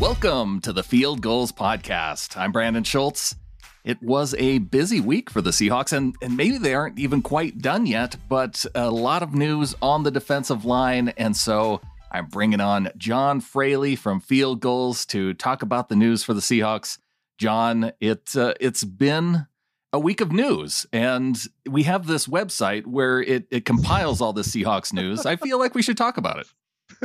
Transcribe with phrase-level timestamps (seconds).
[0.00, 2.36] Welcome to the Field Gulls Podcast.
[2.36, 3.36] I'm Brandon Schultz.
[3.84, 7.58] It was a busy week for the Seahawks, and, and maybe they aren't even quite
[7.58, 11.10] done yet, but a lot of news on the defensive line.
[11.16, 11.80] And so
[12.10, 16.40] I'm bringing on John Fraley from Field Gulls to talk about the news for the
[16.40, 16.98] Seahawks.
[17.38, 19.46] John, it, uh, it's been
[19.92, 21.38] a week of news, and
[21.70, 25.24] we have this website where it, it compiles all the Seahawks news.
[25.24, 26.46] I feel like we should talk about it.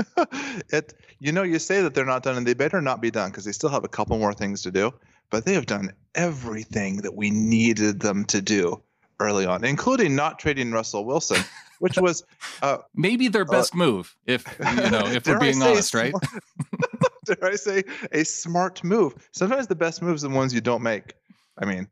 [0.70, 3.30] it you know you say that they're not done and they better not be done
[3.30, 4.92] because they still have a couple more things to do
[5.30, 8.82] but they have done everything that we needed them to do
[9.20, 11.44] early on including not trading russell wilson
[11.80, 12.24] which was
[12.62, 16.14] uh, maybe their uh, best uh, move if you know if we're being honest right?
[17.26, 19.14] dare i say a smart move.
[19.32, 21.14] Sometimes the best moves are the ones you don't make.
[21.58, 21.88] I mean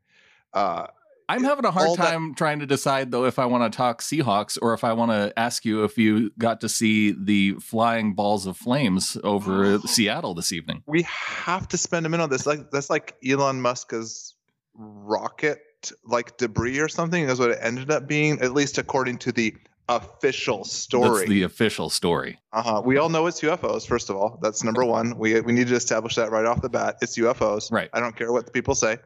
[0.54, 0.86] uh,
[1.28, 4.00] I'm having a hard time that- trying to decide though if I want to talk
[4.00, 8.14] Seahawks or if I want to ask you if you got to see the flying
[8.14, 10.82] balls of flames over Seattle this evening.
[10.86, 12.46] We have to spend a minute on this.
[12.46, 14.34] Like that's like Elon Musk's
[14.74, 15.60] rocket
[16.04, 17.26] like debris or something.
[17.26, 19.54] That's what it ended up being, at least according to the
[19.88, 21.18] official story.
[21.20, 22.38] That's the official story.
[22.52, 22.82] Uh huh.
[22.84, 23.86] We all know it's UFOs.
[23.86, 25.16] First of all, that's number one.
[25.18, 26.96] We we need to establish that right off the bat.
[27.02, 27.70] It's UFOs.
[27.72, 27.88] Right.
[27.92, 28.98] I don't care what the people say.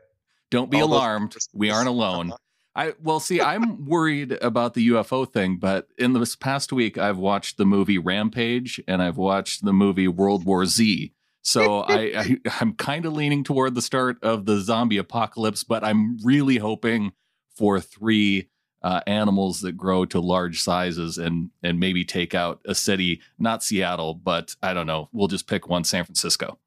[0.53, 1.35] Don't be alarmed.
[1.55, 2.35] We aren't alone.
[2.77, 7.17] I well, see, I'm worried about the UFO thing, but in this past week, I've
[7.17, 11.15] watched the movie Rampage and I've watched the movie World War Z.
[11.41, 15.83] So I, I am kind of leaning toward the start of the zombie apocalypse, but
[15.83, 17.13] I'm really hoping
[17.57, 18.51] for three
[18.83, 23.63] uh, animals that grow to large sizes and and maybe take out a city, not
[23.63, 25.09] Seattle, but I don't know.
[25.13, 26.59] We'll just pick one, San Francisco.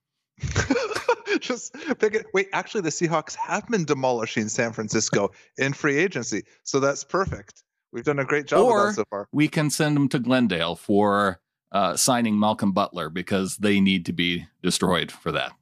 [1.46, 2.26] just pick it.
[2.34, 7.64] Wait, actually, the Seahawks have been demolishing San Francisco in free agency, so that's perfect.
[7.92, 9.28] We've done a great job or so far.
[9.32, 11.40] We can send them to Glendale for
[11.72, 15.54] uh, signing Malcolm Butler because they need to be destroyed for that.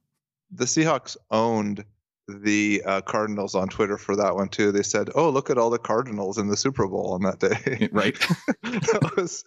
[0.52, 1.86] The Seahawks owned
[2.28, 4.72] the uh, Cardinals on Twitter for that one too.
[4.72, 7.90] They said, "Oh, look at all the Cardinals in the Super Bowl on that day."
[7.92, 8.18] Right.
[8.64, 9.44] that was,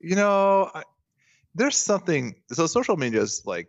[0.00, 0.82] you know, I,
[1.54, 2.34] there's something.
[2.52, 3.68] So social media is like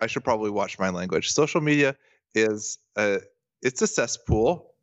[0.00, 1.30] I should probably watch my language.
[1.32, 1.96] Social media
[2.34, 3.20] is a
[3.62, 4.74] it's a cesspool,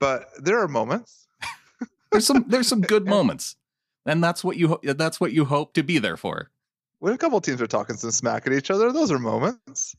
[0.00, 1.26] but there are moments.
[2.12, 3.56] there's some there's some good moments,
[4.06, 6.50] and that's what you that's what you hope to be there for.
[6.98, 9.94] When a couple teams are talking some smack at each other, those are moments.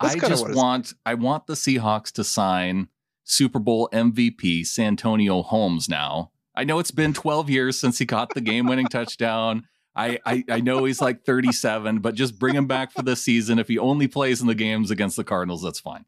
[0.00, 2.88] That's I just want I want the Seahawks to sign
[3.24, 6.30] Super Bowl MVP Santonio Holmes now.
[6.54, 9.68] I know it's been 12 years since he caught the game-winning touchdown.
[9.96, 13.58] I, I, I know he's like 37, but just bring him back for the season.
[13.58, 16.04] If he only plays in the games against the Cardinals, that's fine.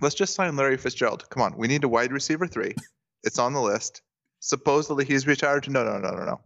[0.00, 1.28] Let's just sign Larry Fitzgerald.
[1.30, 2.74] Come on, we need a wide receiver three.
[3.22, 4.02] It's on the list.
[4.40, 5.68] Supposedly he's retired.
[5.70, 6.40] No, no, no, no, no.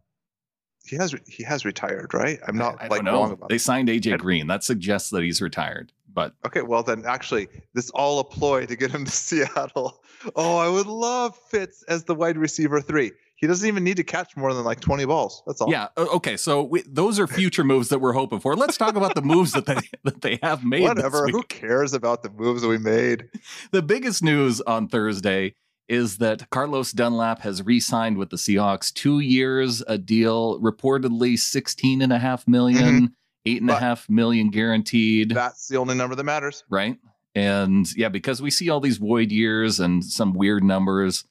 [0.84, 2.38] He has he has retired, right?
[2.46, 3.48] I'm not I, I like wrong about.
[3.48, 4.48] They signed AJ Green.
[4.48, 5.92] That suggests that he's retired.
[6.12, 10.02] But okay, well then, actually, this all a ploy to get him to Seattle.
[10.36, 13.12] Oh, I would love Fitz as the wide receiver three.
[13.36, 15.42] He doesn't even need to catch more than like 20 balls.
[15.46, 15.70] That's all.
[15.70, 15.88] Yeah.
[15.96, 16.36] Okay.
[16.36, 18.54] So we, those are future moves that we're hoping for.
[18.54, 20.82] Let's talk about the moves that they that they have made.
[20.82, 21.26] Whatever.
[21.28, 23.28] Who cares about the moves that we made?
[23.70, 25.54] The biggest news on Thursday
[25.88, 32.02] is that Carlos Dunlap has re-signed with the Seahawks, two years, a deal reportedly 16
[32.02, 33.08] and a half million,
[33.46, 33.56] mm-hmm.
[33.58, 35.30] and but a half million guaranteed.
[35.30, 36.64] That's the only number that matters.
[36.70, 36.96] Right.
[37.34, 41.24] And yeah, because we see all these void years and some weird numbers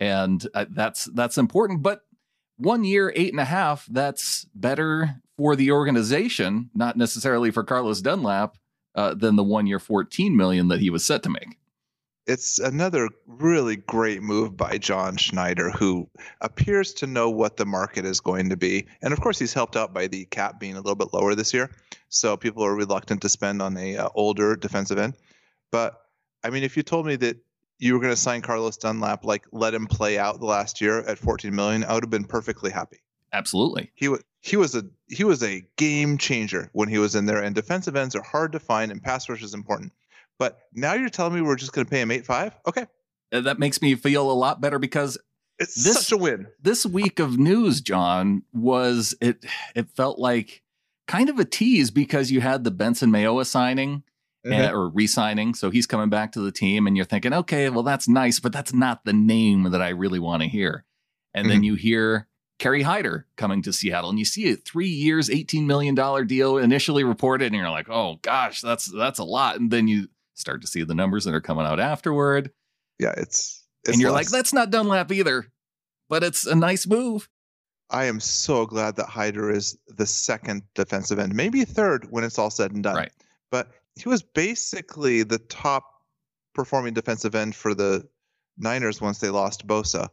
[0.00, 1.82] and uh, that's that's important.
[1.82, 2.00] But
[2.56, 8.00] one year, eight and a half, that's better for the organization, not necessarily for Carlos
[8.00, 8.56] Dunlap,
[8.94, 11.58] uh, than the one year, fourteen million that he was set to make.
[12.26, 16.08] It's another really great move by John Schneider, who
[16.40, 18.86] appears to know what the market is going to be.
[19.02, 21.52] And of course, he's helped out by the cap being a little bit lower this
[21.52, 21.70] year.
[22.08, 25.18] So people are reluctant to spend on a uh, older defensive end.
[25.70, 26.00] But
[26.42, 27.36] I mean, if you told me that
[27.78, 31.00] you were going to sign Carlos Dunlap, like let him play out the last year
[31.00, 32.98] at 14 million, I would have been perfectly happy.
[33.32, 33.90] Absolutely.
[33.94, 37.42] He was he was a he was a game changer when he was in there.
[37.42, 39.92] And defensive ends are hard to find, and pass rush is important.
[40.38, 42.54] But now you're telling me we're just going to pay him eight five?
[42.66, 42.86] Okay.
[43.32, 45.18] Uh, that makes me feel a lot better because
[45.58, 46.46] it's this, such a win.
[46.60, 49.44] This week of news, John, was it
[49.74, 50.62] it felt like
[51.08, 54.04] kind of a tease because you had the Benson Mayowa signing
[54.44, 54.74] mm-hmm.
[54.74, 55.54] or re-signing.
[55.54, 58.52] So he's coming back to the team, and you're thinking, okay, well that's nice, but
[58.52, 60.84] that's not the name that I really want to hear.
[61.32, 61.50] And mm-hmm.
[61.50, 65.66] then you hear Kerry Hyder coming to Seattle, and you see a three years, eighteen
[65.66, 69.56] million dollar deal initially reported, and you're like, oh gosh, that's that's a lot.
[69.56, 72.52] And then you start to see the numbers that are coming out afterward.
[72.98, 74.26] Yeah, it's, it's and you're less.
[74.26, 75.46] like, that's not Dunlap either,
[76.08, 77.28] but it's a nice move.
[77.90, 82.38] I am so glad that Hyder is the second defensive end, maybe third when it's
[82.38, 82.96] all said and done.
[82.96, 83.12] Right.
[83.50, 85.84] But he was basically the top
[86.54, 88.08] performing defensive end for the
[88.58, 90.08] Niners once they lost Bosa.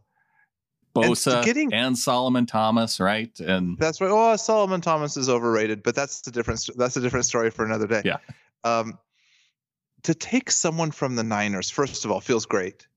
[0.96, 3.40] Bosa and, getting, and Solomon Thomas, right?
[3.40, 4.12] And that's right.
[4.12, 7.88] Oh, Solomon Thomas is overrated, but that's a different that's a different story for another
[7.88, 8.02] day.
[8.04, 8.18] Yeah.
[8.64, 8.98] Um,
[10.04, 12.88] to take someone from the Niners, first of all, feels great.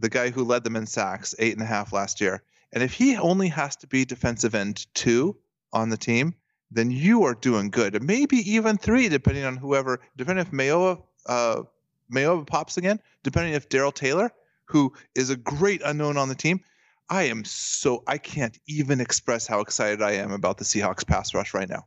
[0.00, 2.42] The guy who led them in sacks, eight and a half last year.
[2.72, 5.36] And if he only has to be defensive end two
[5.72, 6.34] on the team,
[6.74, 8.02] then you are doing good.
[8.02, 11.62] Maybe even three, depending on whoever, depending if Mayowa, uh,
[12.12, 14.30] Mayowa pops again, depending if Darrell Taylor,
[14.66, 16.60] who is a great unknown on the team.
[17.10, 21.34] I am so, I can't even express how excited I am about the Seahawks pass
[21.34, 21.84] rush right now.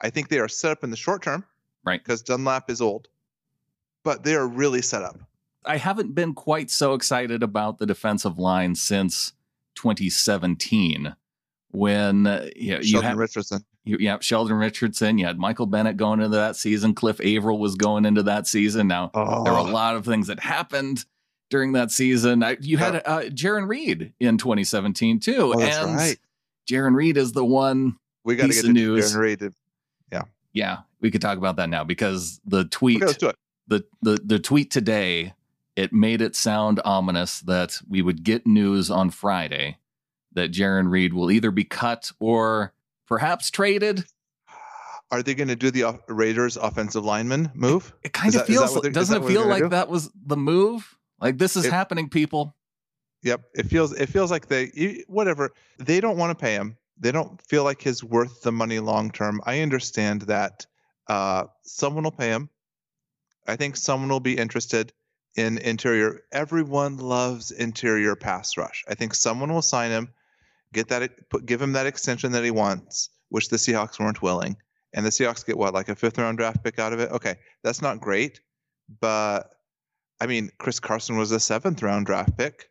[0.00, 1.44] I think they are set up in the short term.
[1.84, 2.02] Right.
[2.02, 3.08] Because Dunlap is old
[4.02, 5.18] but they are really set up.
[5.64, 9.32] I haven't been quite so excited about the defensive line since
[9.74, 11.14] 2017
[11.70, 13.64] when uh, you, know, you had Richardson.
[13.84, 15.18] You, yeah, Sheldon Richardson.
[15.18, 16.94] You had Michael Bennett going into that season.
[16.94, 18.88] Cliff Avril was going into that season.
[18.88, 19.44] Now oh.
[19.44, 19.72] there were a oh.
[19.72, 21.04] lot of things that happened
[21.48, 22.42] during that season.
[22.42, 26.18] I, you had uh, Jarran Reed in 2017 too, oh, and right.
[26.68, 27.96] Jarran Reed is the one.
[28.24, 29.14] We got to get to news.
[29.14, 29.52] Jarran Reed.
[30.12, 30.22] Yeah,
[30.52, 32.98] yeah, we could talk about that now because the tweet.
[32.98, 33.36] Okay, let's do it
[33.70, 35.32] the, the the tweet today
[35.76, 39.78] it made it sound ominous that we would get news on Friday
[40.32, 42.74] that Jarran Reed will either be cut or
[43.10, 44.04] perhaps traded.
[45.10, 47.92] Are they going to do the Raiders offensive lineman move?
[48.02, 48.80] It, it kind of feels.
[48.80, 49.68] Doesn't it feel like do?
[49.70, 50.96] that was the move?
[51.20, 52.56] Like this is it, happening, people.
[53.24, 53.92] Yep, it feels.
[53.92, 56.76] It feels like they whatever they don't want to pay him.
[56.98, 59.42] They don't feel like he's worth the money long term.
[59.44, 60.66] I understand that.
[61.08, 62.48] Uh, someone will pay him.
[63.48, 64.92] I think someone will be interested
[65.34, 66.20] in interior.
[66.30, 68.84] Everyone loves interior pass rush.
[68.88, 70.10] I think someone will sign him,
[70.72, 74.56] get that, put, give him that extension that he wants, which the Seahawks weren't willing.
[74.92, 77.10] And the Seahawks get what, like a fifth round draft pick out of it?
[77.12, 78.40] Okay, that's not great,
[79.00, 79.50] but
[80.20, 82.70] I mean, Chris Carson was a seventh round draft pick.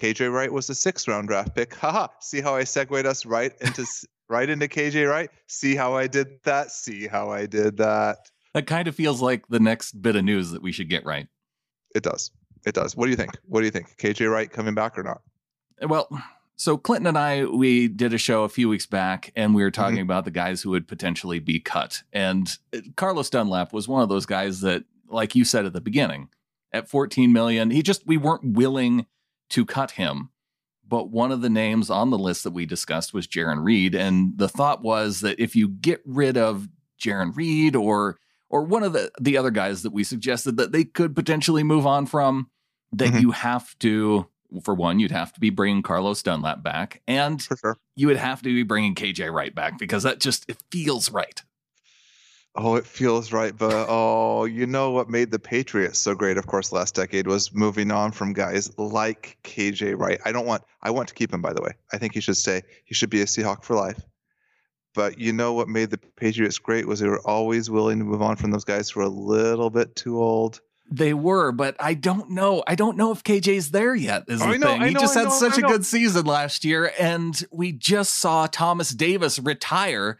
[0.00, 1.74] KJ Wright was a sixth round draft pick.
[1.74, 2.08] Haha!
[2.20, 3.86] See how I segued us right into
[4.28, 5.30] right into KJ Wright?
[5.46, 6.70] See how I did that?
[6.70, 8.16] See how I did that?
[8.54, 11.26] that kind of feels like the next bit of news that we should get right.
[11.94, 12.30] It does.
[12.66, 12.96] It does.
[12.96, 13.36] What do you think?
[13.46, 13.96] What do you think?
[13.98, 15.22] KJ Wright coming back or not?
[15.82, 16.08] Well,
[16.56, 19.70] so Clinton and I we did a show a few weeks back and we were
[19.70, 20.02] talking mm-hmm.
[20.04, 22.02] about the guys who would potentially be cut.
[22.12, 25.80] And uh, Carlos Dunlap was one of those guys that like you said at the
[25.80, 26.28] beginning,
[26.72, 29.06] at 14 million, he just we weren't willing
[29.50, 30.30] to cut him.
[30.86, 34.36] But one of the names on the list that we discussed was Jarran Reed and
[34.36, 36.68] the thought was that if you get rid of
[37.00, 38.18] Jarran Reed or
[38.52, 41.86] or one of the, the other guys that we suggested that they could potentially move
[41.86, 42.50] on from,
[42.92, 43.18] that mm-hmm.
[43.18, 44.28] you have to,
[44.62, 47.78] for one, you'd have to be bringing Carlos Dunlap back, and sure.
[47.96, 51.42] you would have to be bringing KJ Wright back because that just it feels right.
[52.54, 56.36] Oh, it feels right, but oh, you know what made the Patriots so great?
[56.36, 60.20] Of course, last decade was moving on from guys like KJ Wright.
[60.26, 61.40] I don't want, I want to keep him.
[61.40, 62.60] By the way, I think he should stay.
[62.84, 64.02] He should be a Seahawk for life.
[64.94, 68.20] But you know what made the Patriots great was they were always willing to move
[68.20, 70.60] on from those guys who were a little bit too old.
[70.92, 72.62] They were, but I don't know.
[72.66, 74.24] I don't know if KJ's there yet.
[74.28, 74.82] Is the I know, thing.
[74.82, 78.46] he know, just had know, such a good season last year, and we just saw
[78.46, 80.18] Thomas Davis retire.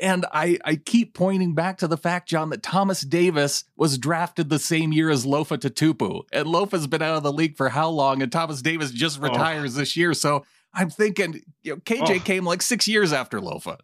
[0.00, 4.48] And I, I keep pointing back to the fact, John, that Thomas Davis was drafted
[4.48, 6.22] the same year as Lofa Tatupu.
[6.32, 8.20] And Lofa's been out of the league for how long?
[8.20, 9.22] And Thomas Davis just oh.
[9.22, 9.78] retires oh.
[9.78, 10.12] this year.
[10.12, 12.18] So I'm thinking, you know, KJ oh.
[12.24, 13.78] came like six years after Lofa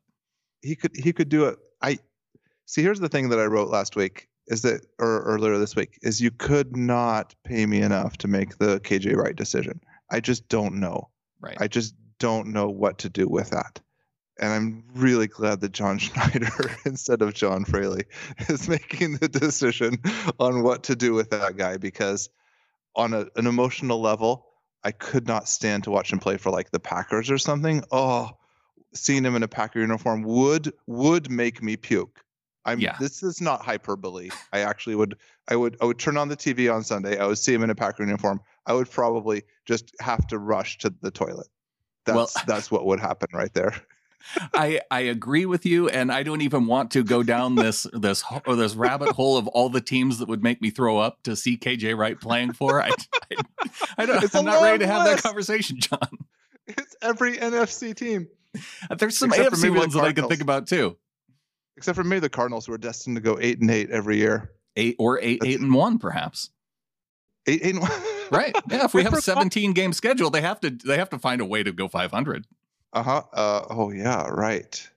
[0.62, 1.58] he could he could do it.
[1.80, 1.98] I
[2.66, 2.82] see.
[2.82, 6.20] Here's the thing that I wrote last week is that or earlier this week is
[6.20, 9.80] you could not pay me enough to make the KJ Wright decision.
[10.10, 11.08] I just don't know.
[11.40, 11.56] Right.
[11.60, 13.80] I just don't know what to do with that.
[14.40, 16.48] And I'm really glad that John Schneider
[16.84, 18.04] instead of John Fraley
[18.48, 19.98] is making the decision
[20.38, 22.28] on what to do with that guy because
[22.96, 24.46] on a, an emotional level,
[24.82, 27.84] I could not stand to watch him play for like the Packers or something.
[27.90, 28.30] Oh,
[28.94, 32.24] seeing him in a Packer uniform would would make me puke.
[32.64, 32.96] I'm yeah.
[33.00, 34.30] this is not hyperbole.
[34.52, 35.16] I actually would
[35.48, 37.18] I would I would turn on the TV on Sunday.
[37.18, 38.40] I would see him in a Packer uniform.
[38.66, 41.48] I would probably just have to rush to the toilet.
[42.04, 43.74] That's well, that's what would happen right there.
[44.54, 48.22] I I agree with you, and I don't even want to go down this this
[48.46, 51.36] or this rabbit hole of all the teams that would make me throw up to
[51.36, 52.82] see KJ Wright playing for.
[52.82, 53.36] I I,
[53.98, 54.34] I don't.
[54.34, 56.08] I'm not ready to have that conversation, John.
[56.66, 58.28] It's every NFC team.
[58.96, 60.96] There's some Except AFC ones that I can think about too.
[61.80, 64.50] Except for maybe the Cardinals, who are destined to go eight and eight every year.
[64.76, 66.50] Eight or eight, That's, eight and one, perhaps.
[67.46, 67.90] Eight, eight and one.
[68.30, 68.54] right.
[68.70, 68.84] Yeah.
[68.84, 71.46] If we have a 17 game schedule, they have to they have to find a
[71.46, 72.44] way to go 500.
[72.92, 73.22] Uh-huh.
[73.32, 74.90] Uh Oh yeah, right.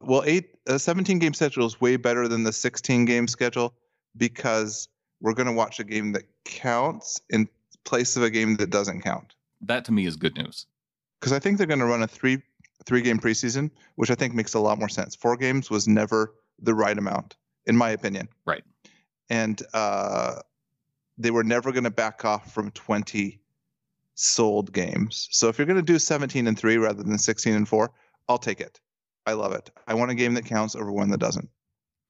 [0.00, 3.74] Well, eight, a 17 game schedule is way better than the 16 game schedule
[4.16, 4.88] because
[5.20, 7.46] we're going to watch a game that counts in
[7.84, 9.34] place of a game that doesn't count.
[9.60, 10.64] That to me is good news.
[11.20, 12.40] Because I think they're going to run a three
[12.84, 15.14] three game preseason, which I think makes a lot more sense.
[15.14, 18.28] Four games was never the right amount, in my opinion.
[18.44, 18.64] Right.
[19.30, 20.40] And uh,
[21.18, 23.40] they were never going to back off from 20
[24.14, 25.28] sold games.
[25.30, 27.92] So if you're going to do 17 and three rather than 16 and four,
[28.28, 28.80] I'll take it.
[29.26, 29.70] I love it.
[29.86, 31.48] I want a game that counts over one that doesn't.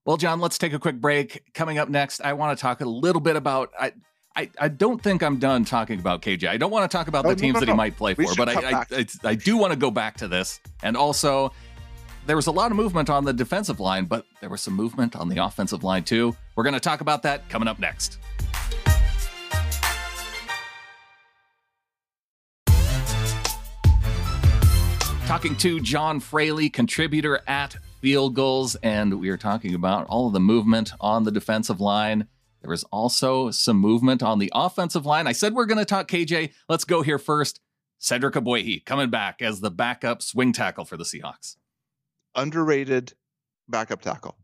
[0.05, 1.43] Well, John, let's take a quick break.
[1.53, 3.73] Coming up next, I want to talk a little bit about.
[3.79, 3.93] I,
[4.37, 6.47] I, I don't think I'm done talking about KJ.
[6.49, 8.15] I don't want to talk about Oh, the no, teams no, that he might play
[8.19, 8.85] We for, but I, I.
[8.93, 10.61] I, I do want to go back to this.
[10.83, 11.53] And also,
[12.27, 15.17] there was a lot of movement on the defensive line, but there was some movement
[15.17, 16.37] on the offensive line too.
[16.55, 18.19] We're going to talk about that coming up next.
[25.27, 30.33] Talking to John Fraley, contributor at Field Gulls, and we are talking about all of
[30.33, 32.29] the movement on the defensive line.
[32.67, 35.29] There was also some movement on the offensive line.
[35.29, 36.51] I said we're going to talk KJ.
[36.69, 37.61] Let's go here first.
[38.01, 41.55] Cedric Ogbuehi coming back as the backup swing tackle for the Seahawks.
[42.35, 43.13] Underrated
[43.69, 44.37] backup tackle.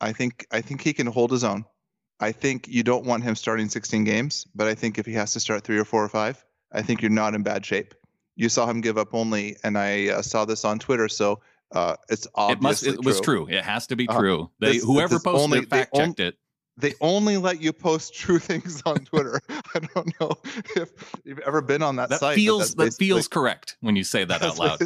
[0.00, 1.64] I think I think he can hold his own.
[2.20, 5.32] I think you don't want him starting 16 games, but I think if he has
[5.32, 7.94] to start three or four or five, I think you're not in bad shape.
[8.36, 11.40] You saw him give up only, and I uh, saw this on Twitter, so
[11.72, 12.84] uh, it's It must.
[12.84, 13.48] obviously It was true.
[13.48, 14.50] It has to be Uh, true.
[14.60, 16.36] They this- whoever this posted only- it fact checked it.
[16.80, 19.40] They only let you post true things on Twitter.
[19.48, 20.32] I don't know
[20.76, 20.90] if
[21.24, 22.34] you've ever been on that, That site.
[22.36, 24.80] feels that feels correct when you say that out loud.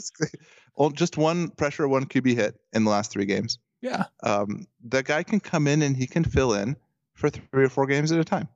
[0.77, 3.59] well, just one pressure, one QB hit in the last three games.
[3.81, 4.05] Yeah.
[4.23, 6.77] um, the guy can come in and he can fill in
[7.13, 8.49] for three or four games at a time.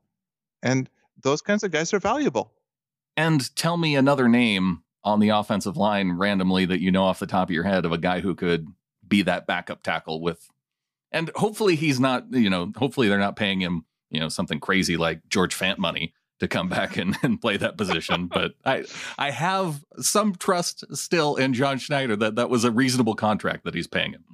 [0.63, 0.89] And
[1.23, 2.53] those kinds of guys are valuable.
[3.17, 7.27] And tell me another name on the offensive line randomly that you know off the
[7.27, 8.67] top of your head of a guy who could
[9.07, 10.49] be that backup tackle with.
[11.13, 14.97] And hopefully he's not, you know, hopefully they're not paying him, you know, something crazy
[14.97, 18.27] like George Fant money to come back and, and play that position.
[18.27, 18.85] but I
[19.19, 23.75] I have some trust still in John Schneider that that was a reasonable contract that
[23.75, 24.25] he's paying him.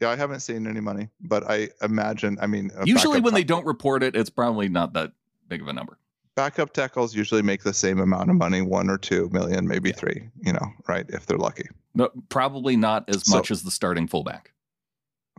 [0.00, 3.66] Yeah, I haven't seen any money, but I imagine, I mean, Usually when they don't
[3.66, 5.10] report it, it's probably not that
[5.48, 5.98] big of a number.
[6.36, 10.28] backup tackles usually make the same amount of money, one or two million, maybe three,
[10.40, 11.06] you know, right?
[11.08, 11.64] If they're lucky.
[11.96, 14.52] No, probably not as So- much as the starting fullback.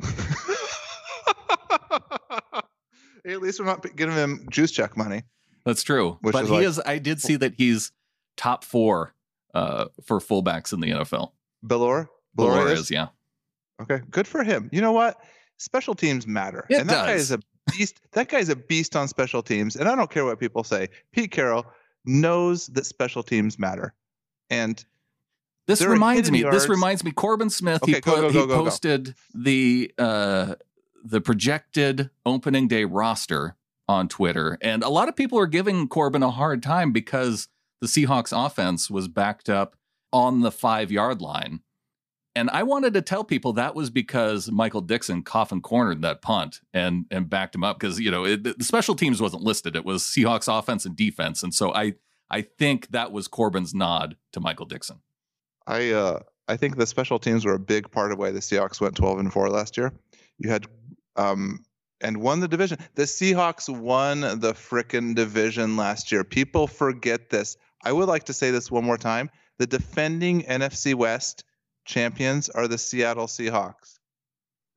[3.33, 5.23] At least we're not giving him Juszczyk money.
[5.65, 6.17] That's true.
[6.21, 6.81] But is he like- is.
[6.85, 7.91] I did see that he's
[8.37, 9.13] top four
[9.53, 11.31] uh, for fullbacks in the NFL.
[11.65, 12.07] Bellore?
[12.37, 12.79] Bellore is?
[12.81, 13.07] is, yeah.
[13.81, 14.69] Okay, good for him.
[14.71, 15.17] You know what?
[15.57, 17.39] Special teams matter, It and that guy is a
[17.77, 17.99] beast.
[18.13, 20.87] that guy's a beast on special teams, and I don't care what people say.
[21.11, 21.65] Pete Carroll
[22.05, 23.93] knows that special teams matter,
[24.49, 24.83] and
[25.67, 26.43] This reminds me.
[26.43, 27.11] This reminds me.
[27.11, 27.81] Corbin Smith.
[27.85, 28.63] he Okay, go, put, go, he go, go, go.
[28.63, 30.55] posted the uh,
[31.03, 33.55] the projected opening day roster
[33.87, 37.47] on Twitter, and a lot of people are giving Corbin a hard time because
[37.81, 39.75] the Seahawks offense was backed up
[40.11, 41.61] on the five yard line.
[42.35, 46.61] And I wanted to tell people that was because Michael Dickson coffin cornered that punt
[46.73, 49.75] and and backed him up because you know it, the special teams wasn't listed.
[49.75, 51.95] It was Seahawks offense and defense, and so I
[52.29, 55.01] I think that was Corbin's nod to Michael Dickson.
[55.65, 58.79] I uh, I think the special teams were a big part of why the Seahawks
[58.79, 59.93] went 12 and four last year.
[60.37, 60.67] You had
[61.15, 61.65] um,
[62.01, 62.79] and won the division.
[62.95, 66.23] The Seahawks won the frickin' division last year.
[66.23, 67.57] People forget this.
[67.83, 69.29] I would like to say this one more time.
[69.57, 71.43] The defending NFC West
[71.85, 73.99] champions are the Seattle Seahawks.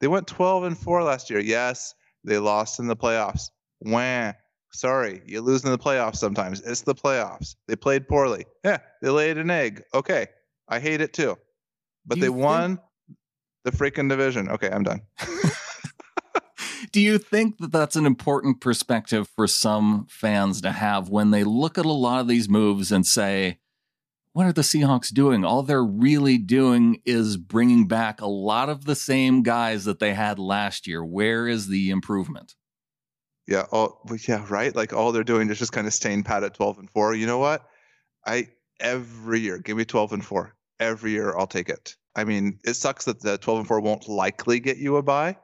[0.00, 1.38] They went 12 and 4 last year.
[1.38, 3.50] Yes, they lost in the playoffs.
[3.80, 4.32] Wah.
[4.74, 6.62] Sorry, you lose in the playoffs sometimes.
[6.62, 7.56] It's the playoffs.
[7.68, 8.46] They played poorly.
[8.64, 9.82] Yeah, they laid an egg.
[9.92, 10.28] Okay.
[10.66, 11.36] I hate it too.
[12.06, 12.80] But they think- won
[13.64, 14.48] the freaking division.
[14.48, 15.02] Okay, I'm done.
[16.92, 21.42] Do you think that that's an important perspective for some fans to have when they
[21.42, 23.58] look at a lot of these moves and say,
[24.34, 25.44] what are the Seahawks doing?
[25.44, 30.14] All they're really doing is bringing back a lot of the same guys that they
[30.14, 31.04] had last year.
[31.04, 32.54] Where is the improvement?
[33.46, 33.66] Yeah.
[33.72, 34.44] Oh, yeah.
[34.48, 34.74] Right.
[34.74, 37.14] Like all they're doing is just kind of staying pat at 12 and four.
[37.14, 37.66] You know what?
[38.26, 38.48] I
[38.80, 40.54] every year give me 12 and four.
[40.80, 41.96] Every year I'll take it.
[42.14, 45.36] I mean, it sucks that the 12 and four won't likely get you a buy,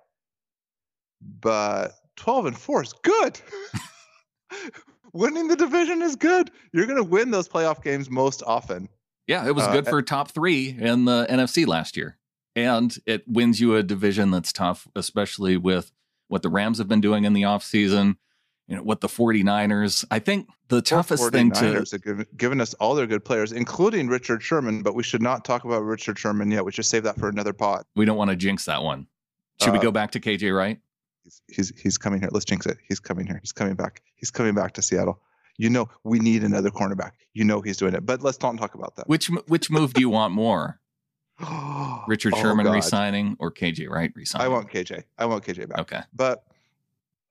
[1.20, 3.40] but 12 and four is good.
[5.12, 6.50] Winning the division is good.
[6.72, 8.88] You're going to win those playoff games most often.
[9.26, 12.16] Yeah, it was Uh, good for top three in the NFC last year.
[12.54, 15.92] And it wins you a division that's tough, especially with
[16.28, 18.16] what the Rams have been doing in the offseason.
[18.66, 20.04] you know what the 49ers.
[20.10, 24.08] I think the toughest thing to have given, given us all their good players, including
[24.08, 26.64] Richard Sherman, but we should not talk about Richard Sherman yet.
[26.66, 27.86] We should save that for another pot.
[27.96, 29.06] We don't want to jinx that one.
[29.62, 30.80] Should uh, we go back to KJ Wright?
[31.28, 32.30] He's, he's he's coming here.
[32.32, 32.78] Let's jinx it.
[32.88, 33.38] He's coming here.
[33.42, 34.02] He's coming back.
[34.16, 35.20] He's coming back to Seattle.
[35.58, 37.12] You know we need another cornerback.
[37.34, 38.06] You know he's doing it.
[38.06, 39.08] But let's not talk about that.
[39.08, 40.80] Which which move do you want more?
[42.08, 42.74] Richard oh, Sherman God.
[42.74, 44.46] resigning or KJ Wright resigning?
[44.46, 45.02] I want KJ.
[45.18, 45.78] I want KJ back.
[45.80, 46.00] Okay.
[46.14, 46.44] But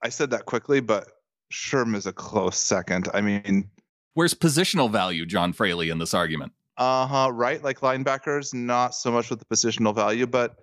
[0.02, 1.08] I said that quickly, but
[1.50, 3.08] Sherman is a close second.
[3.12, 3.68] I mean,
[4.14, 6.52] where's positional value, John Fraley, in this argument?
[6.76, 7.30] Uh huh.
[7.32, 10.56] Right, like linebackers, not so much with the positional value, but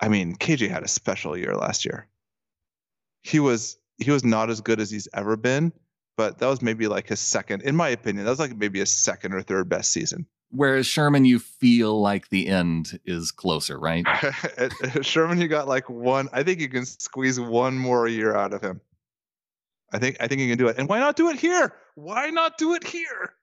[0.00, 2.06] I mean, KJ had a special year last year.
[3.24, 5.72] He was he was not as good as he's ever been,
[6.16, 8.86] but that was maybe like his second, in my opinion, that was like maybe a
[8.86, 10.26] second or third best season.
[10.50, 14.06] Whereas Sherman, you feel like the end is closer, right?
[15.00, 16.28] Sherman, you got like one.
[16.32, 18.80] I think you can squeeze one more year out of him.
[19.92, 20.78] I think I think you can do it.
[20.78, 21.74] And why not do it here?
[21.96, 23.34] Why not do it here?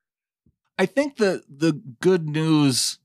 [0.78, 3.00] I think the the good news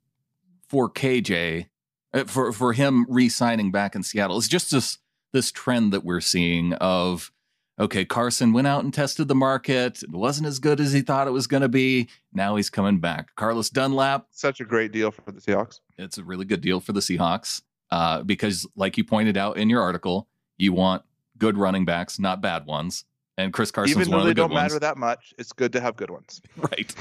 [0.68, 1.66] for KJ
[2.14, 4.98] uh, for for him re-signing back in Seattle is just this
[5.36, 7.30] this trend that we're seeing of
[7.78, 10.02] okay, Carson went out and tested the market.
[10.02, 12.08] It wasn't as good as he thought it was going to be.
[12.32, 13.34] Now he's coming back.
[13.36, 14.28] Carlos Dunlap.
[14.30, 15.80] Such a great deal for the Seahawks.
[15.98, 19.68] It's a really good deal for the Seahawks uh, because, like you pointed out in
[19.68, 20.26] your article,
[20.56, 21.02] you want
[21.36, 23.04] good running backs, not bad ones.
[23.36, 24.72] And Chris Carson, even though they the don't ones.
[24.72, 26.40] matter that much, it's good to have good ones.
[26.56, 26.94] Right.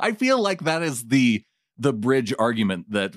[0.00, 1.44] I feel like that is the
[1.76, 3.14] the bridge argument that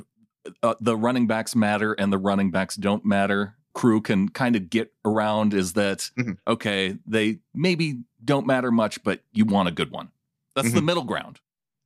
[0.62, 3.55] uh, the running backs matter and the running backs don't matter.
[3.74, 6.34] Crew can kind of get around is that mm-hmm.
[6.48, 6.98] okay?
[7.06, 10.10] They maybe don't matter much, but you want a good one.
[10.56, 10.77] That's mm-hmm.
[10.77, 11.39] the middle ground.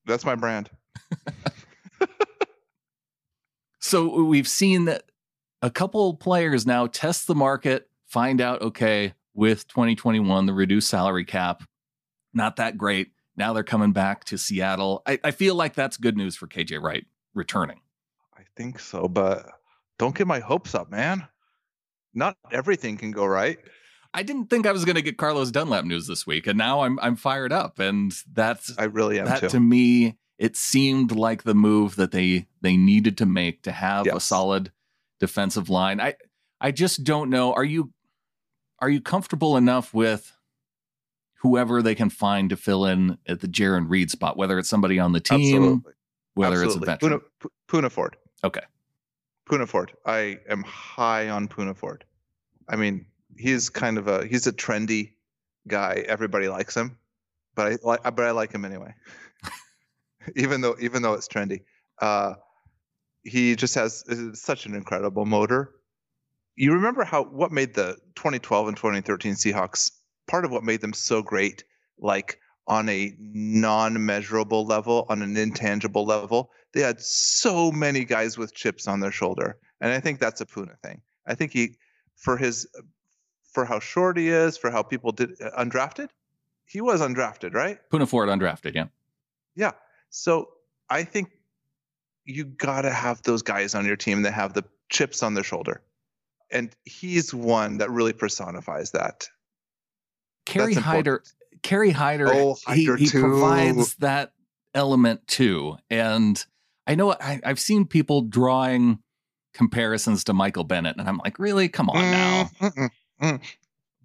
[0.05, 0.69] That's my brand.
[3.79, 5.03] so we've seen that
[5.61, 11.25] a couple players now test the market, find out okay, with 2021, the reduced salary
[11.25, 11.63] cap,
[12.33, 13.11] not that great.
[13.35, 15.03] Now they're coming back to Seattle.
[15.05, 17.81] I, I feel like that's good news for KJ Wright returning.
[18.35, 19.45] I think so, but
[19.99, 21.27] don't get my hopes up, man.
[22.17, 23.59] Not everything can go right.
[24.13, 26.81] I didn't think I was going to get Carlos Dunlap news this week, and now
[26.81, 29.49] I'm I'm fired up, and that's I really am that too.
[29.49, 30.17] to me.
[30.39, 34.15] It seemed like the move that they they needed to make to have yes.
[34.15, 34.71] a solid
[35.19, 36.01] defensive line.
[36.01, 36.15] I
[36.59, 37.53] I just don't know.
[37.53, 37.93] Are you
[38.79, 40.35] are you comfortable enough with
[41.41, 44.97] whoever they can find to fill in at the Jarran Reed spot, whether it's somebody
[44.97, 45.93] on the team, Absolutely.
[46.33, 46.93] whether Absolutely.
[46.93, 47.21] it's a veteran?
[47.39, 48.17] Poona, Poona Ford.
[48.43, 48.61] Okay.
[49.47, 49.93] Poona Ford.
[50.05, 52.03] I am high on Poona Ford.
[52.67, 53.05] I mean,
[53.37, 55.13] he's kind of a he's a trendy
[55.67, 56.03] guy.
[56.07, 56.97] Everybody likes him,
[57.55, 58.93] but I like but I like him anyway.
[60.35, 61.61] even though even though it's trendy.
[61.99, 62.35] Uh,
[63.23, 64.03] he just has
[64.33, 65.73] such an incredible motor
[66.57, 69.91] you remember how what made the 2012 and 2013 Seahawks
[70.27, 71.63] part of what made them so great,
[71.99, 78.53] like on a non-measurable level, on an intangible level, they had so many guys with
[78.53, 81.01] chips on their shoulder, and I think that's a Poona thing.
[81.25, 81.77] I think he,
[82.17, 82.67] for his,
[83.53, 86.09] for how short he is, for how people did uh, undrafted,
[86.65, 87.79] he was undrafted, right?
[87.89, 88.87] Poona Ford undrafted, yeah.
[89.55, 89.71] Yeah.
[90.09, 90.49] So
[90.89, 91.31] I think
[92.25, 95.45] you got to have those guys on your team that have the chips on their
[95.45, 95.81] shoulder
[96.51, 99.27] and he's one that really personifies that.
[100.45, 101.23] Kerry Hyder,
[101.61, 104.31] Kerry Hyder, oh, Hyder he, he provides that
[104.73, 105.77] element too.
[105.89, 106.43] And
[106.85, 108.99] I know I, have seen people drawing
[109.57, 111.67] comparisons to Michael Bennett, and I'm like, really?
[111.67, 112.49] Come on now.
[112.61, 112.89] Mm,
[113.21, 113.41] mm,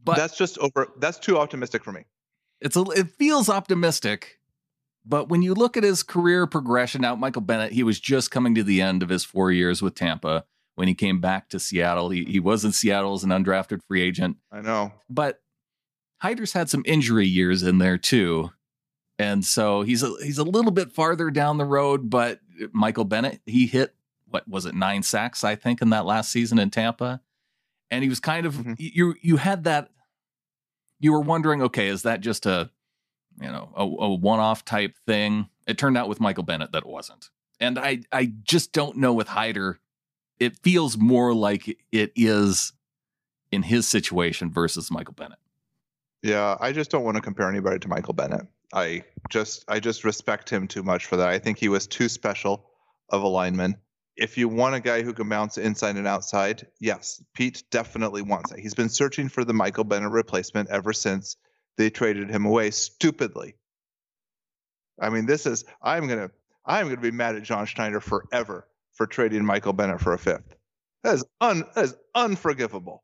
[0.02, 0.88] but that's just over.
[0.98, 2.04] That's too optimistic for me.
[2.60, 4.40] It's a, it feels optimistic,
[5.04, 8.54] but when you look at his career progression, out, Michael Bennett, he was just coming
[8.54, 12.08] to the end of his four years with Tampa when he came back to Seattle.
[12.08, 14.38] He, he was in Seattle as an undrafted free agent.
[14.50, 14.92] I know.
[15.10, 15.42] But
[16.18, 18.50] Hyder's had some injury years in there too.
[19.18, 22.40] And so he's a, he's a little bit farther down the road, but
[22.72, 23.94] Michael Bennett, he hit
[24.32, 27.20] what was it, nine sacks, I think, in that last season in Tampa.
[27.90, 28.74] And he was kind of mm-hmm.
[28.78, 29.90] you you had that
[30.98, 32.70] you were wondering, okay, is that just a
[33.40, 35.48] you know a, a one off type thing?
[35.66, 37.30] It turned out with Michael Bennett that it wasn't.
[37.60, 39.78] And I I just don't know with Hyder
[40.42, 42.72] it feels more like it is
[43.52, 45.38] in his situation versus Michael Bennett.
[46.20, 48.48] Yeah, I just don't want to compare anybody to Michael Bennett.
[48.74, 51.28] I just I just respect him too much for that.
[51.28, 52.64] I think he was too special
[53.10, 53.76] of a lineman.
[54.22, 58.50] If you want a guy who can bounce inside and outside, yes, Pete definitely wants
[58.50, 58.61] that.
[58.61, 61.37] He's been searching for the Michael Bennett replacement ever since
[61.76, 63.56] they traded him away stupidly.
[65.00, 66.30] I mean, this is I'm gonna
[66.64, 70.54] I'm gonna be mad at John Schneider forever for trading Michael Bennett for a fifth.
[71.02, 73.02] That is un that is unforgivable.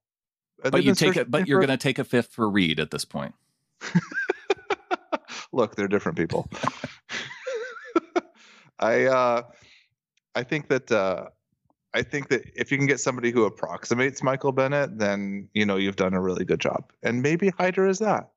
[0.62, 3.04] but you take it, but you're going to take a fifth for Reed at this
[3.04, 3.34] point.
[5.52, 6.48] Look, they're different people.
[8.78, 9.42] I uh,
[10.38, 11.26] I think that uh,
[11.94, 15.76] I think that if you can get somebody who approximates Michael Bennett, then you know
[15.76, 16.92] you've done a really good job.
[17.02, 18.30] And maybe Hyder is that.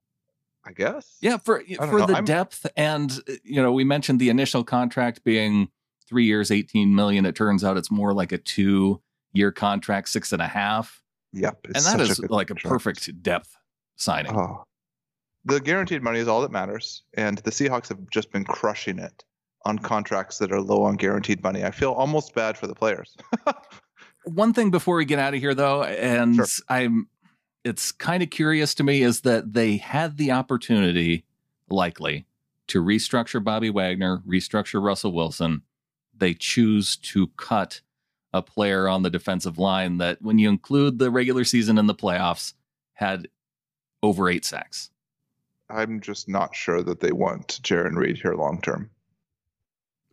[0.65, 1.17] I guess.
[1.21, 2.07] Yeah, for for know.
[2.07, 2.25] the I'm...
[2.25, 3.11] depth and
[3.43, 5.69] you know, we mentioned the initial contract being
[6.07, 7.23] three years, eighteen million.
[7.23, 8.99] It turns out it's more like a two
[9.33, 11.03] year contract, six and a half.
[11.33, 11.59] Yep.
[11.65, 12.65] And that is a like contract.
[12.65, 13.55] a perfect depth
[13.95, 14.35] signing.
[14.35, 14.63] Oh.
[15.45, 17.03] The guaranteed money is all that matters.
[17.13, 19.23] And the Seahawks have just been crushing it
[19.65, 21.63] on contracts that are low on guaranteed money.
[21.63, 23.15] I feel almost bad for the players.
[24.23, 26.45] One thing before we get out of here though, and sure.
[26.69, 27.07] I'm
[27.63, 31.25] it's kind of curious to me is that they had the opportunity,
[31.69, 32.25] likely,
[32.67, 35.61] to restructure Bobby Wagner, restructure Russell Wilson.
[36.15, 37.81] They choose to cut
[38.33, 41.95] a player on the defensive line that, when you include the regular season and the
[41.95, 42.53] playoffs,
[42.93, 43.27] had
[44.01, 44.89] over eight sacks.
[45.69, 48.89] I'm just not sure that they want Jarran Reed here long term.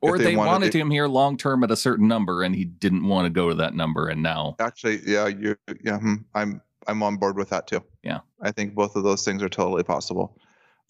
[0.01, 2.65] Or they, they, wanted, wanted him here long term at a certain number, and he
[2.65, 6.63] didn't want to go to that number, and now actually, yeah, you, yeah, hmm, I'm
[6.87, 7.83] I'm on board with that too.
[8.05, 10.39] Yeah, I think both of those things are totally possible.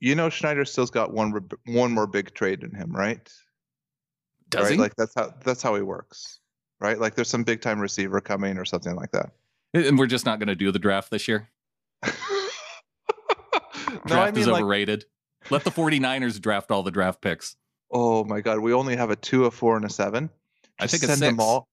[0.00, 1.32] You know, Schneider still's got one
[1.66, 3.32] one more big trade in him, right?
[4.50, 4.72] Does right?
[4.72, 4.78] he?
[4.78, 6.40] Like that's how that's how he works,
[6.78, 6.98] right?
[6.98, 9.30] Like there's some big time receiver coming or something like that.
[9.74, 11.48] And we're just not going to do the draft this year.
[12.06, 12.12] no,
[14.06, 15.04] draft I mean, is overrated.
[15.42, 17.56] Like, Let the 49ers draft all the draft picks.
[17.90, 20.30] Oh my God, we only have a two, a four, and a seven.
[20.62, 21.20] Just I think it's six.
[21.20, 21.68] them all.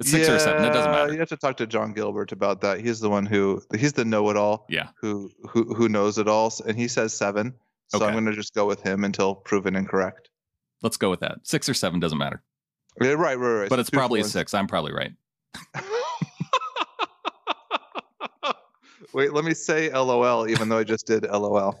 [0.00, 0.64] It's six yeah, or seven.
[0.64, 1.12] It doesn't matter.
[1.12, 2.80] You have to talk to John Gilbert about that.
[2.80, 4.66] He's the one who he's the know-it-all.
[4.68, 4.88] Yeah.
[5.00, 7.54] Who who who knows it all, and he says seven.
[7.88, 8.06] So okay.
[8.06, 10.30] I'm going to just go with him until proven incorrect.
[10.82, 11.38] Let's go with that.
[11.42, 12.42] Six or seven doesn't matter.
[13.00, 13.68] Yeah, right, right, right.
[13.68, 14.54] But so it's probably a six.
[14.54, 15.12] I'm probably right.
[19.12, 21.78] Wait, let me say LOL, even though I just did LOL.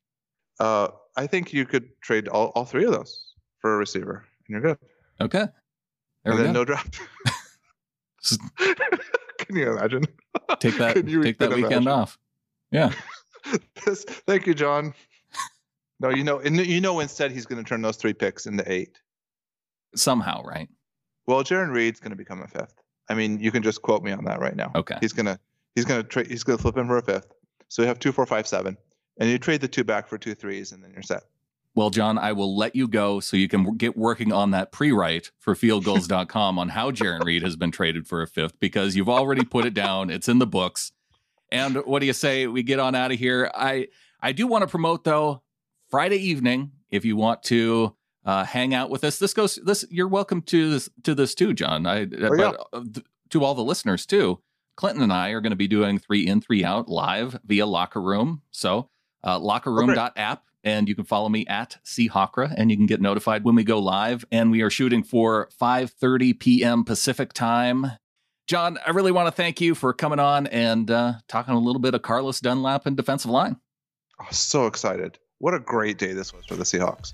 [0.60, 0.88] uh,
[1.20, 4.62] I think you could trade all, all three of those for a receiver, and you're
[4.62, 4.78] good.
[5.20, 5.46] Okay.
[6.24, 6.52] There and then go.
[6.52, 6.98] no draft.
[9.38, 10.04] Can you imagine?
[10.60, 10.94] Take that.
[10.94, 11.88] take that weekend imagine?
[11.88, 12.18] off.
[12.70, 12.92] Yeah.
[13.84, 14.94] this, thank you, John.
[16.00, 18.70] No, you know, and you know, instead he's going to turn those three picks into
[18.70, 18.98] eight.
[19.94, 20.70] Somehow, right?
[21.26, 22.82] Well, Jarran Reed's going to become a fifth.
[23.10, 24.72] I mean, you can just quote me on that right now.
[24.74, 24.96] Okay.
[25.02, 25.38] He's gonna
[25.74, 27.30] he's gonna trade he's gonna flip him for a fifth.
[27.68, 28.78] So we have two, four, five, seven,
[29.20, 31.22] and you trade the two back for two threes, and then you're set.
[31.76, 35.30] Well, John, I will let you go so you can get working on that pre-write
[35.38, 39.44] for fieldgulls.com on how Jarran Reed has been traded for a fifth because you've already
[39.44, 40.10] put it down.
[40.10, 40.90] It's in the books.
[41.52, 43.50] And what do you say we get on out of here?
[43.54, 43.88] I
[44.20, 45.42] I do want to promote though
[45.88, 49.18] Friday evening if you want to uh, hang out with us.
[49.18, 51.86] This goes this you're welcome to this to this too, John.
[51.86, 52.52] I oh, yeah.
[52.52, 54.40] but, uh, to all the listeners too.
[54.76, 58.00] Clinton and I are going to be doing 3 in 3 out live via Locker
[58.00, 58.40] Room.
[58.50, 58.88] So,
[59.22, 63.54] uh, lockerroom.app and you can follow me at Hawkra, and you can get notified when
[63.54, 64.24] we go live.
[64.30, 66.84] And we are shooting for 5:30 p.m.
[66.84, 67.92] Pacific time.
[68.46, 71.80] John, I really want to thank you for coming on and uh, talking a little
[71.80, 73.56] bit of Carlos Dunlap and defensive line.
[74.20, 75.18] Oh, so excited!
[75.38, 77.12] What a great day this was for the Seahawks.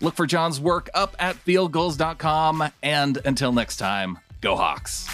[0.00, 2.70] Look for John's work up at fieldgulls.com.
[2.82, 5.08] And until next time, go Hawks.